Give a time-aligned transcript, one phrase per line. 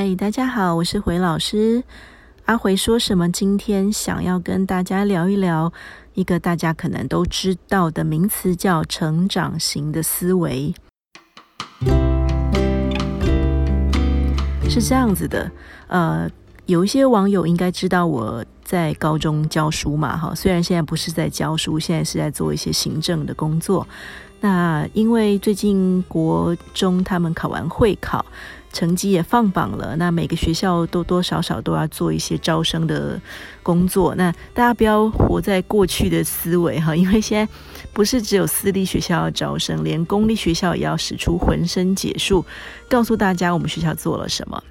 [0.00, 1.82] 嗨，大家好，我是回老师。
[2.44, 3.28] 阿回说什么？
[3.32, 5.72] 今天想要跟大家聊一聊
[6.14, 10.72] 一个大家可能都知道的名词，叫成长型的思维。
[14.70, 15.50] 是这样子的，
[15.88, 16.30] 呃，
[16.66, 23.84] 有一些网友应该知道我在高中教书嘛，哈，虽然现在不是在教书，现在是在做一些行政的工作。
[24.40, 28.24] 那因为最近国中他们考完会考。
[28.72, 33.20] 成绩也放榜了，那每个学校多多少少都要做一些招生的
[33.62, 34.14] 工作。
[34.14, 37.52] 那大家不要活在过去的思维哈，因为现在
[37.92, 42.44] 不是只有私立学校要招生，连公立学校也要使出浑身解数，
[42.88, 44.62] 告诉大家我们学校做了什么。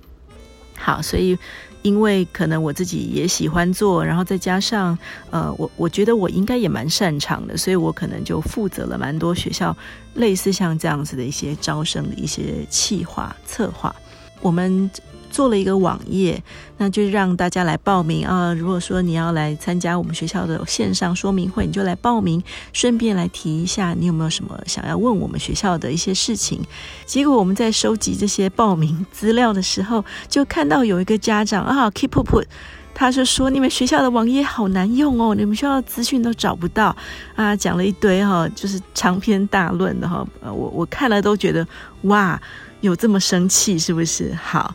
[0.78, 1.38] 好，所以。
[1.82, 4.98] 因为可能我自己也喜欢做，然后再加上
[5.30, 9.76] 呃，我我觉得我应该也蛮擅长的，所以我可能就负责了蛮多学校
[10.16, 13.96] 类似像这样子的一些招生的一些企划策划，
[14.42, 14.90] 我们。
[15.30, 16.42] 做了一个网页，
[16.78, 18.54] 那就让大家来报名啊！
[18.54, 22.42] 如果说你要来参加我们学校的线上说明会，你就来报名，
[22.74, 26.62] 顺便来提一下你有没有什么想要问我们学校的一些事情。
[27.06, 32.46] 结果我们在收集这些报名资料的时候，就看到有一个家长啊，keep put，
[32.94, 36.96] 他就说你们学校的网页好难用哦，你们学校的资讯都找不到
[37.36, 41.68] 啊，讲了一堆哈，就是长篇大论的哈，呃，我我看了都觉得
[42.04, 42.42] 哇，
[42.82, 44.34] 有这么生气是不是？
[44.36, 44.74] 好。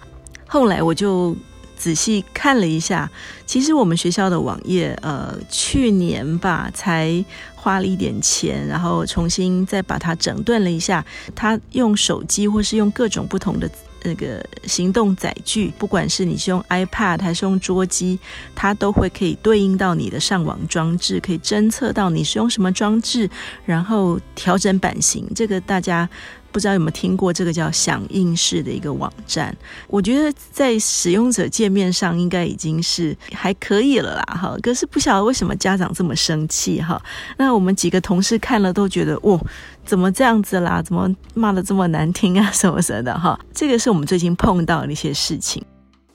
[0.53, 1.35] 后来我就
[1.79, 3.11] 仔细看了一下，
[3.47, 11.03] 其实我们学校的网页，呃，去年吧才花了一点钱，然后重新再把它整顿了一下。
[11.35, 13.67] 它用手机或是用各种不同的
[14.03, 18.19] 那个行动载具，不管是你是用 iPad 还是用桌机，
[18.55, 23.31] 它都会可以对应到你的上网装置，可以侦测到你是用什么装置，
[23.65, 25.27] 然后调整版型。
[25.35, 26.07] 这个大家。
[26.53, 29.57] 不知道有没有听过这个叫响应式的一个网站？
[29.89, 34.57] 我觉得在使用者界面上应该已经是还可以了啦，哈。
[34.63, 37.03] 可是不晓得为什么家长这么生气，哈。
[37.39, 39.41] 那我们几个同事看了都觉得，哦，
[39.85, 40.83] 怎么这样子啦？
[40.83, 42.51] 怎么骂得这么难听啊？
[42.53, 43.39] 什么什么的，哈。
[43.55, 45.65] 这个是我们最近碰到的一些事情。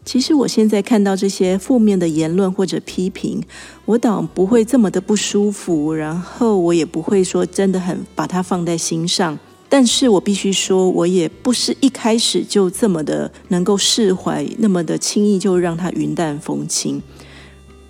[0.06, 3.44] 其实我现在看到这些负面的言论或者批评，
[3.84, 9.38] 我倒不会这么的不舒服，然后我也不会说真的很把它放在心上。
[9.70, 17.02] 但是我必须说，我也不是一开始就这么的能够释怀，那么的轻易就让它云淡风轻。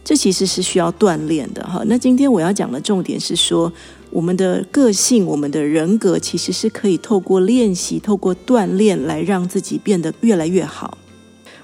[0.03, 1.83] 这其实是需要锻炼的哈。
[1.85, 3.71] 那今天我要讲的重点是说，
[4.09, 10.97] 我们的个性、我们的人格，其实是可以透过练习、透过锻炼来让自己变得越来越好。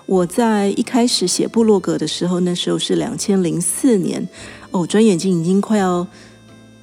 [0.05, 4.27] 我在一开始写部落格的时候，那时候是两千零四年，
[4.71, 6.05] 哦，转眼间已经快要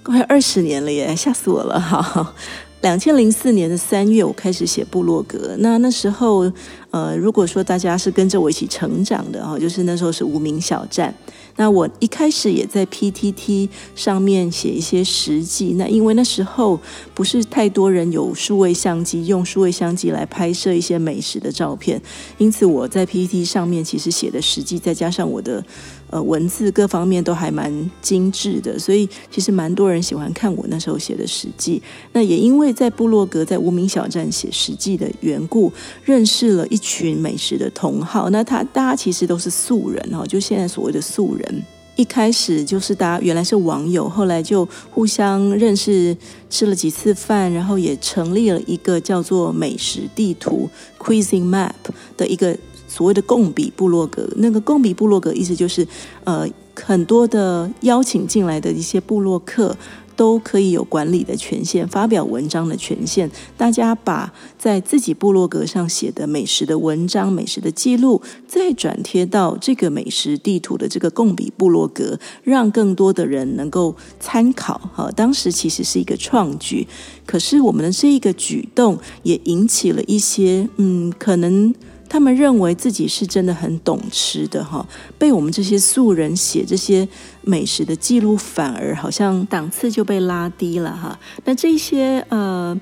[0.03, 2.35] 快二十年了耶，吓死我了哈。
[2.83, 5.55] 两千零四年的三月，我开始写部落格。
[5.59, 6.51] 那那时候，
[6.91, 11.15] 呃，如果说大家是跟着我一起成长的哈，就是那时候是无名小站。
[11.57, 15.75] 那我一开始也在 PTT 上面写一些实记。
[15.77, 16.81] 那因为那时候
[17.13, 22.01] 不是太多人有数位相机，用数位相机来拍摄一些美食的照片，
[22.39, 25.65] 因此我在 PTT 上面其实写的实记，再加上我的。
[26.13, 31.81] 呃，文字各方面都还蛮精致的，所以其实蛮多人喜欢看我那时候写的实记。
[32.15, 38.29] 那也因为在部落格、在无名小站写实记的缘故，认识了一群美食的同好。
[38.31, 41.63] 那他大家其实都是素人哈，就现在所谓的素人。
[41.95, 46.17] 一开始就是大家原来是网友，后来就互相认识，
[46.49, 50.69] 吃了几次饭，然后也成立了一个叫做美食地图
[50.99, 51.71] （Cuisine Map）
[52.17, 52.57] 的一个。
[52.93, 55.87] 所谓的共笔部落格，那个共笔部落格意思就是，
[56.25, 59.77] 呃，很多的邀请进来的一些部落客
[60.21, 63.31] 都可以有管理的权限，发表文章的权限。
[63.57, 74.79] 大家把在自己部落格上写的美食的文章、美食的记录，再转贴到这个美食地图的这个共笔部落格，让更多的人能够参考。
[74.95, 76.87] 哈，当时其实是一个创举，
[77.25, 81.75] 可是我们的这一个举动也引起了一些，嗯，可能。
[82.11, 84.85] 他们认为自己是真的很懂吃的哈，
[85.17, 87.09] 被我们这些素人写这些
[87.43, 91.17] 美食的记录，反而好像档次就被拉低了哈。
[91.45, 92.79] 那这些呃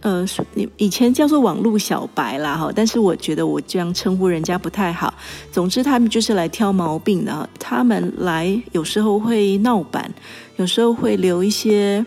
[0.00, 0.24] 呃，
[0.76, 5.12] 以前叫做网络小白啦哈，但是我觉得我这样称呼人家不太好。
[5.50, 7.48] 总之，他们就是来挑毛病的。
[7.58, 10.08] 他们来有时候会闹板，
[10.54, 12.06] 有时候会留一些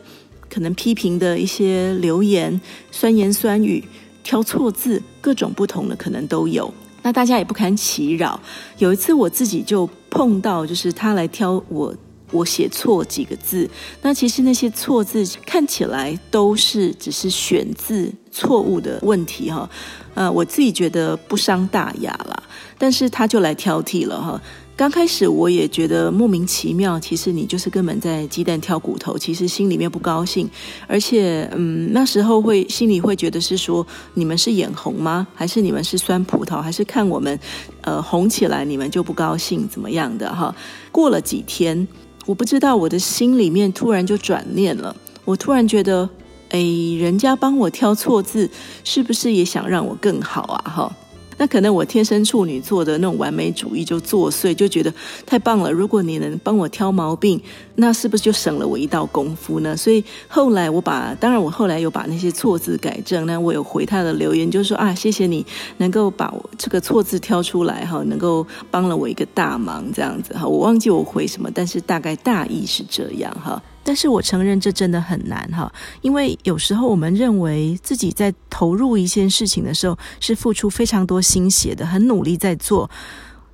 [0.50, 3.84] 可能批评的一些留言，酸言酸语。
[4.26, 6.74] 挑错字，各种不同的可能都有。
[7.04, 8.38] 那大家也不堪其扰。
[8.80, 11.96] 有一次我自己就碰到，就是他来挑我，
[12.32, 13.70] 我写错几个字。
[14.02, 19.70] 那其实那些错字看起来都是只是选字错误的问题哈。
[20.16, 22.44] 呃，我自己觉得不伤大雅啦。
[22.80, 24.42] 但是他就来挑剔了哈。
[24.78, 30.50] 刚开始我也觉得莫名其妙，其实你就是根本在鸡蛋挑骨头，其实心里面不高兴，
[30.86, 35.26] 而且嗯，那时候会心里会觉得是说你们是眼红吗？
[35.34, 36.62] 还是你们是酸葡萄？
[36.62, 37.40] 还是看我们
[37.82, 40.54] 呃红起来你们就不高兴怎么样的哈？
[40.92, 41.88] 过了几天，
[42.26, 44.94] 我不知道我的心里面突然就转念了，
[45.24, 46.10] 我突然觉得，
[46.50, 46.60] 哎，
[47.00, 48.50] 人家帮我挑错字，
[48.84, 50.70] 是不是也想让我更好啊？
[50.70, 50.96] 哈。
[51.38, 54.94] 那可能我天生处女座的那种完美主义就作祟，就觉得
[55.26, 55.72] 太棒了。
[55.72, 57.42] 如果你能帮我挑毛病，
[57.76, 59.76] 那是不是就省了我一道功夫呢？
[59.76, 63.26] 所以后来我把，当然我后来有把那些错字改正。
[63.26, 65.46] 那我有回他的留言，就说啊，谢谢你
[65.78, 70.48] 能够把我这个错字挑出来哈，能够帮了我一个大忙这样子哈。
[70.48, 73.62] 我忘记我回什么，但是大概大意是这样哈。
[73.88, 75.72] 但是我承认这真的很难哈，
[76.02, 82.90] 因为有时候我们认为自己在投入一件事情的时候是付出非常多心血的，很努力在做，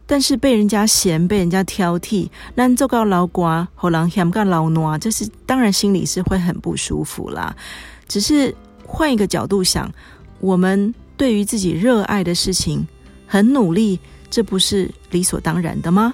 [0.07, 7.53] 但是被人家嫌、被人家挑剔，那做个老瓜，后来嫌个老挪，这是当然心里是会很不舒服啦。
[8.07, 8.55] 只是
[8.85, 9.91] 换一个角度想，
[10.39, 12.87] 我们对于自己热爱的事情
[13.27, 13.99] 很努力，
[14.29, 16.13] 这不是理所当然的吗？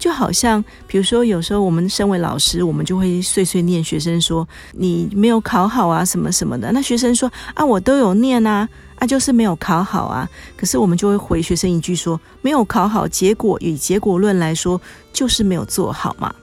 [0.00, 8.66] 就好像，比如说，有时候我们身为老师，我们就会碎碎念学生说：“你没有考好啊，什么什么的。”那学生说：“啊，我都有念啊，
[8.96, 10.26] 啊，就是没有考好啊。”
[10.56, 14.80] 可是我们就会回学生一句说：“没有考好，结果以结果论来说，
[15.12, 16.34] 就是没有做好嘛。”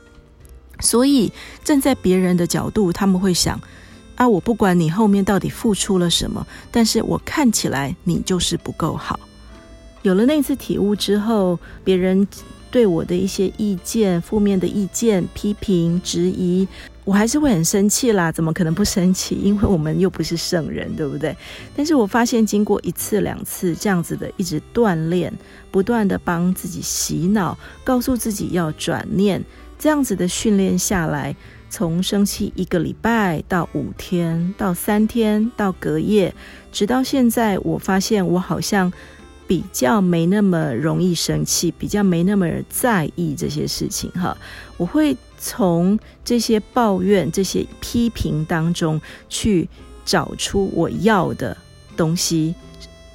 [0.79, 1.33] 所以
[1.63, 3.59] 站在别人的角度，他们会想
[4.15, 9.19] ：“啊，我不管你后面到底付出了什么，但是我看起来你就是不够好。”
[10.03, 12.27] 有了那次体悟之后，别人。
[12.77, 16.67] 对我的一些意见、负面的意见、批评、质疑，
[17.05, 18.31] 我还是会很生气啦。
[18.31, 19.33] 怎么可能不生气？
[19.41, 21.35] 因为我们又不是圣人，对不对？
[21.75, 25.33] 但是我发现，经过一次两次这样子的一直锻炼，
[25.71, 29.43] 不断的帮自己洗脑，告诉自己要转念，
[29.79, 31.35] 这样子的训练下来，
[31.71, 36.31] 从生气一个礼拜到五天，到三天，到隔夜，
[36.71, 38.93] 直到现在，我发现我好像。
[39.47, 44.37] 比较没那么容易生气，比较没那么在意这些事情哈。
[44.75, 48.99] 我会从这些抱怨、这些批评当中
[49.29, 49.67] 去
[50.03, 51.55] 找出我要的
[51.95, 52.53] 东西，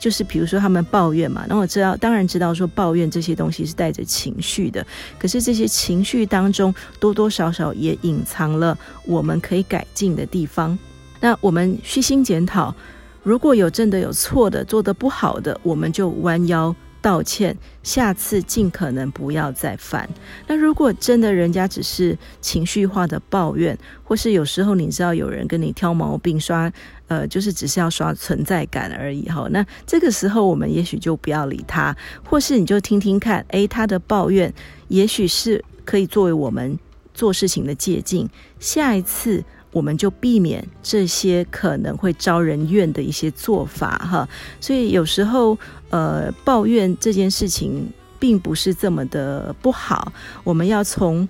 [0.01, 4.85] 就是比如说他们抱怨嘛，那我知道，当然知道说抱怨这些东西是带着情绪的，
[5.19, 10.79] 可是这些情绪当中多多少少也隐藏了我们可以改进的地方。
[11.21, 12.75] 那我们虚心检讨。
[13.23, 20.09] 如果有真的有错的，做得不好的，我们就弯腰道歉，下次尽可能不要再犯。
[20.49, 26.73] 那如果真的人家只是情绪化的抱怨，或是有时候你知道有人跟你挑毛病刷，
[27.07, 29.47] 呃，就是只是要刷存在感而已哈。
[29.51, 34.53] 那这个时候我们也许就不要理他，或是你就听听看，诶，他的抱怨
[34.89, 36.77] 也许是可以作为我们
[37.15, 38.29] 做事情的借鉴。
[38.59, 39.45] 下一次。
[39.73, 44.29] 我们就避免这些可能会招人怨的一些做法哈，
[44.61, 45.59] 所以有时候
[45.89, 50.13] 呃抱怨这件事情并不是这么的不好，
[50.45, 51.27] 我们要从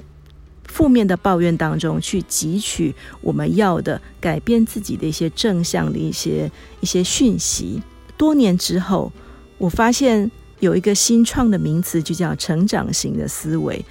[0.64, 6.50] 负面的抱怨当中去汲取我们要的改变自己的一些正向的一些
[6.80, 7.80] 一些讯息。
[8.16, 9.12] 多年之后，
[9.58, 10.30] 我发现
[10.60, 13.84] 有一个新创的名词，就叫成长型的思维。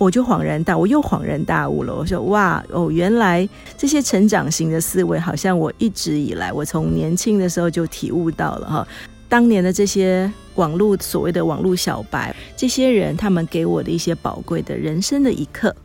[0.00, 1.94] 我就恍然大，我又恍然大悟了。
[1.94, 8.88] 我说：“哇哦，原来这些成长型的思维，好像我一直以来，我从年轻的时候就体悟到了哈。
[9.28, 15.76] 当年的这些网络所谓的网络小白，这些人他们给我的一些宝贵的人生的一课。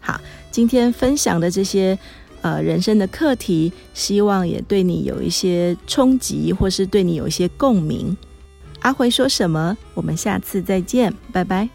[0.00, 0.20] 好，
[0.50, 1.96] 今天分享的这些
[2.40, 8.16] 呃人生的课题，希望也对你有一些冲击，或是对你有一些共鸣。
[8.80, 9.78] 阿回说什么？
[9.94, 11.68] 我们下次再见，拜拜。”